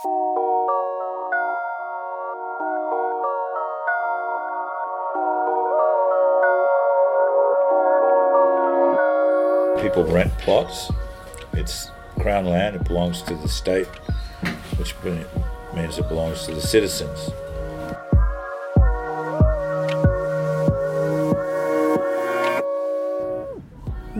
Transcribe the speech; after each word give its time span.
People 0.00 0.12
rent 10.04 10.30
plots. 10.38 10.92
It's 11.54 11.90
crown 12.20 12.44
land, 12.44 12.76
it 12.76 12.84
belongs 12.84 13.22
to 13.22 13.34
the 13.34 13.48
state, 13.48 13.88
which 14.76 14.94
means 15.74 15.98
it 15.98 16.08
belongs 16.08 16.46
to 16.46 16.54
the 16.54 16.60
citizens. 16.60 17.30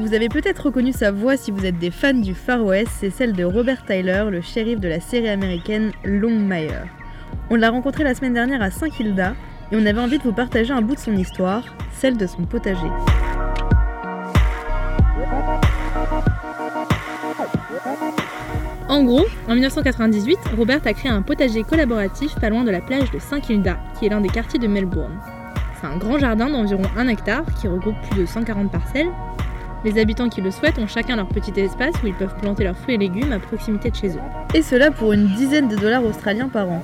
Vous 0.08 0.14
avez 0.14 0.30
peut-être 0.30 0.64
reconnu 0.64 0.92
sa 0.92 1.10
voix 1.10 1.36
si 1.36 1.50
vous 1.50 1.66
êtes 1.66 1.78
des 1.78 1.90
fans 1.90 2.14
du 2.14 2.34
Far 2.34 2.64
West, 2.64 2.92
c'est 2.98 3.10
celle 3.10 3.34
de 3.34 3.44
Robert 3.44 3.84
Tyler, 3.84 4.24
le 4.30 4.40
shérif 4.40 4.80
de 4.80 4.88
la 4.88 5.00
série 5.00 5.28
américaine 5.28 5.92
Longmire. 6.02 6.86
On 7.50 7.56
l'a 7.56 7.68
rencontré 7.68 8.04
la 8.04 8.14
semaine 8.14 8.32
dernière 8.32 8.62
à 8.62 8.70
Saint-Kilda 8.70 9.34
et 9.70 9.76
on 9.76 9.84
avait 9.84 10.00
envie 10.00 10.16
de 10.16 10.22
vous 10.22 10.32
partager 10.32 10.72
un 10.72 10.80
bout 10.80 10.94
de 10.94 11.00
son 11.00 11.14
histoire, 11.14 11.62
celle 11.92 12.16
de 12.16 12.26
son 12.26 12.44
potager. 12.44 12.88
En 18.88 19.04
gros, 19.04 19.26
en 19.46 19.52
1998, 19.52 20.38
Robert 20.56 20.80
a 20.86 20.94
créé 20.94 21.12
un 21.12 21.20
potager 21.20 21.64
collaboratif 21.64 22.34
pas 22.36 22.48
loin 22.48 22.64
de 22.64 22.70
la 22.70 22.80
plage 22.80 23.10
de 23.10 23.18
Saint-Kilda, 23.18 23.78
qui 23.98 24.06
est 24.06 24.08
l'un 24.08 24.22
des 24.22 24.30
quartiers 24.30 24.58
de 24.58 24.68
Melbourne. 24.68 25.20
C'est 25.78 25.86
un 25.86 25.98
grand 25.98 26.18
jardin 26.18 26.48
d'environ 26.48 26.84
1 26.96 27.08
hectare 27.08 27.44
qui 27.60 27.68
regroupe 27.68 28.00
plus 28.08 28.22
de 28.22 28.24
140 28.24 28.72
parcelles. 28.72 29.10
Les 29.84 30.00
habitants 30.00 30.28
qui 30.28 30.40
le 30.40 30.50
souhaitent 30.50 30.78
ont 30.78 30.88
chacun 30.88 31.16
leur 31.16 31.28
petit 31.28 31.58
espace 31.60 31.94
où 32.02 32.08
ils 32.08 32.14
peuvent 32.14 32.34
planter 32.40 32.64
leurs 32.64 32.76
fruits 32.76 32.96
et 32.96 32.98
légumes 32.98 33.30
à 33.32 33.38
proximité 33.38 33.90
de 33.90 33.96
chez 33.96 34.08
eux. 34.08 34.20
Et 34.54 34.62
cela 34.62 34.90
pour 34.90 35.12
une 35.12 35.28
dizaine 35.36 35.68
de 35.68 35.76
dollars 35.76 36.04
australiens 36.04 36.48
par 36.48 36.68
an. 36.68 36.82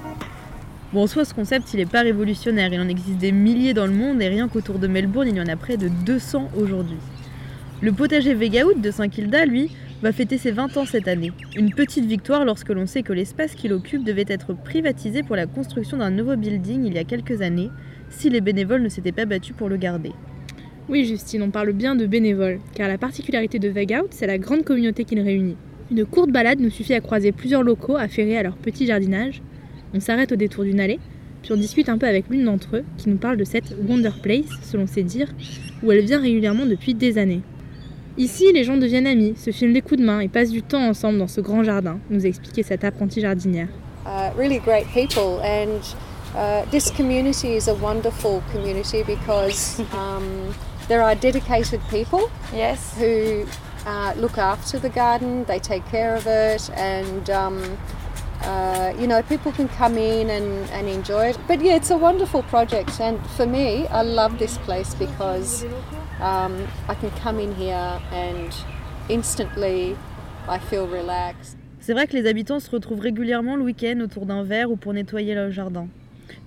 Bon, 0.92 1.02
en 1.02 1.06
ce 1.08 1.34
concept, 1.34 1.74
il 1.74 1.78
n'est 1.78 1.86
pas 1.86 2.02
révolutionnaire. 2.02 2.72
Il 2.72 2.80
en 2.80 2.88
existe 2.88 3.18
des 3.18 3.32
milliers 3.32 3.74
dans 3.74 3.86
le 3.86 3.92
monde 3.92 4.22
et 4.22 4.28
rien 4.28 4.48
qu'autour 4.48 4.78
de 4.78 4.86
Melbourne, 4.86 5.26
il 5.28 5.36
y 5.36 5.40
en 5.40 5.48
a 5.48 5.56
près 5.56 5.76
de 5.76 5.88
200 5.88 6.50
aujourd'hui. 6.56 6.98
Le 7.80 7.90
potager 7.90 8.32
Vegaout 8.32 8.74
de 8.78 8.90
Saint-Kilda, 8.92 9.44
lui, 9.44 9.72
va 10.02 10.12
fêter 10.12 10.38
ses 10.38 10.52
20 10.52 10.76
ans 10.76 10.84
cette 10.84 11.08
année. 11.08 11.32
Une 11.56 11.72
petite 11.74 12.04
victoire 12.04 12.44
lorsque 12.44 12.68
l'on 12.68 12.86
sait 12.86 13.02
que 13.02 13.12
l'espace 13.12 13.56
qu'il 13.56 13.72
occupe 13.72 14.04
devait 14.04 14.24
être 14.28 14.52
privatisé 14.54 15.24
pour 15.24 15.34
la 15.34 15.46
construction 15.46 15.96
d'un 15.96 16.10
nouveau 16.10 16.36
building 16.36 16.84
il 16.84 16.94
y 16.94 16.98
a 16.98 17.04
quelques 17.04 17.42
années, 17.42 17.70
si 18.10 18.30
les 18.30 18.40
bénévoles 18.40 18.82
ne 18.82 18.88
s'étaient 18.88 19.10
pas 19.10 19.24
battus 19.24 19.56
pour 19.56 19.68
le 19.68 19.76
garder. 19.78 20.12
Oui, 20.86 21.06
Justine, 21.06 21.42
on 21.42 21.50
parle 21.50 21.72
bien 21.72 21.96
de 21.96 22.04
bénévoles, 22.04 22.60
car 22.74 22.88
la 22.88 22.98
particularité 22.98 23.58
de 23.58 23.70
Vegout, 23.70 24.08
c'est 24.10 24.26
la 24.26 24.36
grande 24.36 24.64
communauté 24.64 25.04
qu'il 25.04 25.18
réunit. 25.20 25.56
Une 25.90 26.04
courte 26.04 26.30
balade 26.30 26.60
nous 26.60 26.68
suffit 26.68 26.92
à 26.92 27.00
croiser 27.00 27.32
plusieurs 27.32 27.62
locaux 27.62 27.96
affairés 27.96 28.36
à 28.36 28.42
leur 28.42 28.56
petit 28.56 28.86
jardinage. 28.86 29.40
On 29.94 30.00
s'arrête 30.00 30.32
au 30.32 30.36
détour 30.36 30.64
d'une 30.64 30.80
allée, 30.80 30.98
puis 31.42 31.52
on 31.52 31.56
discute 31.56 31.88
un 31.88 31.96
peu 31.96 32.06
avec 32.06 32.28
l'une 32.28 32.44
d'entre 32.44 32.76
eux 32.76 32.84
qui 32.98 33.08
nous 33.08 33.16
parle 33.16 33.38
de 33.38 33.44
cette 33.44 33.74
Wonder 33.88 34.10
Place, 34.22 34.44
selon 34.62 34.86
ses 34.86 35.02
dires, 35.02 35.32
où 35.82 35.90
elle 35.90 36.04
vient 36.04 36.20
régulièrement 36.20 36.66
depuis 36.66 36.92
des 36.92 37.16
années. 37.16 37.40
Ici, 38.18 38.52
les 38.52 38.64
gens 38.64 38.76
deviennent 38.76 39.06
amis, 39.06 39.34
se 39.36 39.52
filent 39.52 39.72
des 39.72 39.80
coups 39.80 40.00
de 40.00 40.06
main 40.06 40.20
et 40.20 40.28
passent 40.28 40.50
du 40.50 40.62
temps 40.62 40.86
ensemble 40.86 41.18
dans 41.18 41.28
ce 41.28 41.40
grand 41.40 41.64
jardin, 41.64 41.98
nous 42.10 42.26
a 42.26 42.28
expliqué 42.28 42.62
cette 42.62 42.84
apprentie 42.84 43.22
jardinière. 43.22 43.68
Uh, 44.04 44.30
really 44.36 44.58
great 44.58 44.86
people 44.92 45.40
and 45.42 45.80
uh, 46.36 46.62
this 46.70 46.90
community 46.90 47.56
is 47.56 47.68
a 47.68 47.74
wonderful 47.74 48.42
community 48.52 49.02
because 49.02 49.80
um, 49.94 50.54
there 50.88 51.02
are 51.02 51.14
dedicated 51.14 51.80
people 51.90 52.30
yes. 52.52 52.96
who 52.96 53.46
uh, 53.86 54.14
look 54.16 54.38
after 54.38 54.78
the 54.78 54.88
garden, 54.90 55.44
they 55.44 55.58
take 55.58 55.84
care 55.86 56.14
of 56.14 56.26
it 56.26 56.70
and 56.70 57.30
um, 57.30 57.78
uh, 58.42 58.92
you 58.98 59.06
know, 59.06 59.22
people 59.22 59.52
can 59.52 59.68
come 59.68 59.96
in 59.96 60.28
and, 60.30 60.68
and 60.70 60.88
enjoy 60.88 61.28
it. 61.28 61.38
But 61.48 61.62
yeah, 61.62 61.76
it's 61.76 61.90
a 61.90 61.96
wonderful 61.96 62.42
project, 62.44 63.00
and 63.00 63.18
for 63.30 63.46
me, 63.46 63.86
I 63.88 64.02
love 64.02 64.38
this 64.38 64.58
place 64.58 64.94
because 64.94 65.64
um, 66.20 66.66
I 66.88 66.94
can 66.94 67.10
come 67.22 67.38
in 67.38 67.54
here 67.54 68.00
and 68.12 68.54
instantly 69.08 69.96
I 70.46 70.58
feel 70.58 70.86
relaxed. 70.86 71.56
C'est 71.80 71.92
vrai 71.92 72.06
que 72.06 72.16
les 72.16 72.26
habitants 72.26 72.60
se 72.60 72.70
retrouvent 72.70 73.00
régulièrement 73.00 73.56
le 73.56 73.62
week-end 73.62 74.00
autour 74.00 74.24
d'un 74.24 74.42
verre 74.42 74.70
ou 74.70 74.76
pour 74.76 74.94
nettoyer 74.94 75.34
leur 75.34 75.50
jardin. 75.50 75.88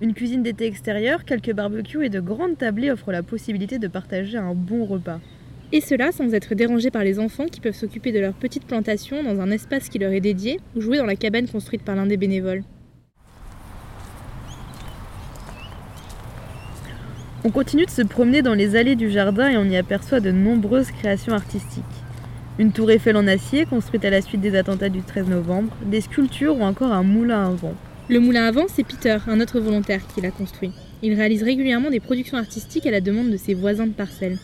Une 0.00 0.14
cuisine 0.14 0.42
d'été 0.42 0.66
extérieure, 0.66 1.24
quelques 1.24 1.52
barbecues 1.52 2.04
et 2.04 2.08
de 2.08 2.20
grandes 2.20 2.58
tablées 2.58 2.90
offrent 2.90 3.12
la 3.12 3.22
possibilité 3.22 3.78
de 3.78 3.88
partager 3.88 4.38
un 4.38 4.54
bon 4.54 4.84
repas. 4.84 5.20
Et 5.70 5.80
cela 5.80 6.12
sans 6.12 6.32
être 6.32 6.54
dérangés 6.54 6.90
par 6.90 7.04
les 7.04 7.18
enfants 7.18 7.46
qui 7.46 7.60
peuvent 7.60 7.74
s'occuper 7.74 8.10
de 8.12 8.20
leur 8.20 8.32
petite 8.32 8.64
plantation 8.64 9.22
dans 9.22 9.40
un 9.40 9.50
espace 9.50 9.88
qui 9.88 9.98
leur 9.98 10.12
est 10.12 10.20
dédié 10.20 10.60
ou 10.74 10.80
jouer 10.80 10.96
dans 10.96 11.04
la 11.04 11.16
cabane 11.16 11.46
construite 11.46 11.82
par 11.82 11.94
l'un 11.94 12.06
des 12.06 12.16
bénévoles. 12.16 12.62
On 17.44 17.50
continue 17.50 17.84
de 17.84 17.90
se 17.90 18.02
promener 18.02 18.42
dans 18.42 18.54
les 18.54 18.76
allées 18.76 18.96
du 18.96 19.10
jardin 19.10 19.48
et 19.48 19.56
on 19.56 19.64
y 19.64 19.76
aperçoit 19.76 20.20
de 20.20 20.32
nombreuses 20.32 20.90
créations 20.90 21.34
artistiques. 21.34 21.84
Une 22.58 22.72
tour 22.72 22.90
Eiffel 22.90 23.16
en 23.16 23.26
acier 23.26 23.66
construite 23.66 24.04
à 24.04 24.10
la 24.10 24.22
suite 24.22 24.40
des 24.40 24.56
attentats 24.56 24.88
du 24.88 25.02
13 25.02 25.28
novembre, 25.28 25.72
des 25.84 26.00
sculptures 26.00 26.58
ou 26.58 26.62
encore 26.62 26.92
un 26.92 27.04
moulin 27.04 27.46
à 27.46 27.50
vent. 27.50 27.74
Le 28.10 28.20
moulin 28.20 28.46
à 28.46 28.50
vent, 28.52 28.64
c'est 28.68 28.84
Peter, 28.84 29.18
un 29.26 29.38
autre 29.38 29.60
volontaire, 29.60 30.00
qui 30.14 30.22
l'a 30.22 30.30
construit. 30.30 30.72
Il 31.02 31.12
réalise 31.12 31.42
régulièrement 31.42 31.90
des 31.90 32.00
productions 32.00 32.38
artistiques 32.38 32.86
à 32.86 32.90
la 32.90 33.02
demande 33.02 33.30
de 33.30 33.36
ses 33.36 33.52
voisins 33.52 33.86
de 33.86 33.92
parcelles. 33.92 34.38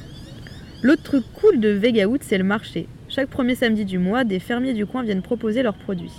L'autre 0.83 1.03
truc 1.03 1.25
cool 1.33 1.61
de 1.61 1.71
Vegaout, 1.71 2.19
c'est 2.21 2.37
le 2.37 2.45
marché. 2.45 2.89
Chaque 3.09 3.31
premier 3.31 3.55
samedi 3.55 3.87
du 3.87 3.99
mois, 3.99 4.25
des 4.25 4.39
fermiers 4.39 4.75
du 4.75 4.85
coin 4.85 5.03
viennent 5.03 5.23
proposer 5.23 5.63
leurs 5.63 5.79
produits. 5.79 6.13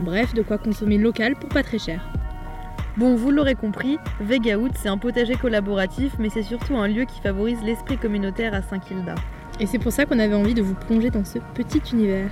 Bref, 0.00 0.32
de 0.32 0.40
quoi 0.40 0.56
consommer 0.56 0.96
local 0.96 1.34
pour 1.38 1.50
pas 1.50 1.62
très 1.62 1.78
cher. 1.78 2.10
Bon, 2.96 3.16
vous 3.16 3.30
l'aurez 3.32 3.54
compris, 3.54 3.98
Vegaout, 4.22 4.70
c'est 4.74 4.88
un 4.88 4.96
potager 4.96 5.34
collaboratif, 5.34 6.12
mais 6.18 6.30
c'est 6.30 6.42
surtout 6.42 6.78
un 6.78 6.88
lieu 6.88 7.04
qui 7.04 7.20
favorise 7.20 7.58
l'esprit 7.62 7.98
communautaire 7.98 8.54
à 8.54 8.62
Saint-Kilda. 8.62 9.14
Et 9.60 9.66
c'est 9.66 9.78
pour 9.78 9.92
ça 9.92 10.06
qu'on 10.06 10.18
avait 10.18 10.34
envie 10.34 10.54
de 10.54 10.62
vous 10.62 10.74
plonger 10.74 11.10
dans 11.10 11.26
ce 11.26 11.38
petit 11.54 11.82
univers. 11.92 12.30